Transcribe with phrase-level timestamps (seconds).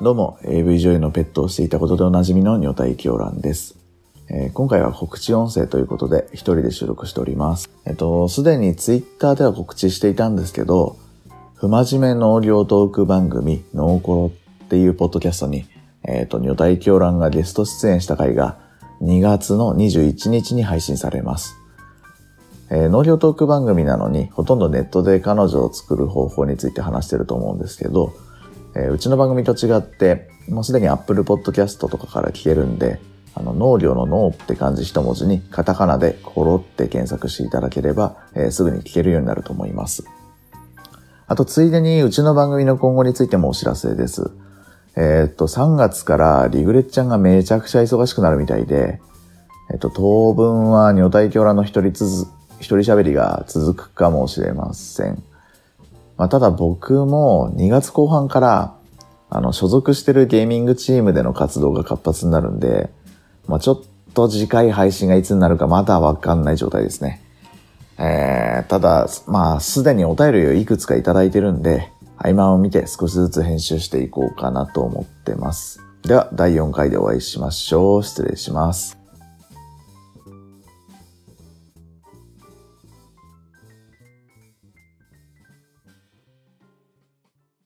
[0.00, 3.74] どうも、AV 女優のペットをしていたことでおなじみの女体狂乱です。
[4.28, 7.68] えー今回は告知音声ということで一人で収録しております。
[7.84, 10.96] えっと、すでにツイッターでは告知していたんですけど、
[11.56, 14.32] 不真面目農業トーク番組、ノーコロ
[14.66, 15.66] っていうポッドキャストに、
[16.04, 18.56] えっと、女体狂乱がゲスト出演した回が
[19.02, 21.56] 2月の21日に配信されます。
[22.70, 28.12] えー農業トーク番組なのに、ほとんどネットで彼女を作る方法について話してると思うんですけど、
[28.78, 33.00] えーうちの番組と違って、もうすでに Apple Podcast とかから聞けるんで、
[33.34, 40.04] あの、農業の農って漢字一文字に、カタカナでコロって検索していただければ、えーすぐに聞けるようになると思います。
[41.26, 44.30] あと、ついでに、うちの番組の今後についてもお知らせです。
[44.96, 49.00] えーっと、3月からリグレッちゃんがめちゃくちゃ忙しくなるみたいで、
[49.70, 52.26] えっと、当分は女体狂乱の一人つづ、
[52.58, 55.22] 一人喋りが続くかもしれません。
[56.18, 58.74] まあ、ただ僕も2月後半から、
[59.30, 62.90] あの、所属してるゲーミングチームでの活動が活発になるんで、
[63.46, 63.80] まあ、ちょっ
[64.14, 67.22] と次回配信がいつになるかまだわかんない状態ですね。
[67.98, 75.80] えー、ただ、まあ、すでにお便りをいくつかいただいてるんで、合間を見て少しずつ編集していこうかなと思ってます。
[76.02, 78.02] では、第4回でお会いしましょう。
[78.02, 78.98] 失礼します。